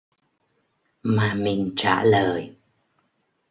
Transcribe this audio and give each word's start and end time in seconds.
Mà 1.03 1.33
mình 1.33 1.73
trả 1.75 2.03
lời 2.03 2.55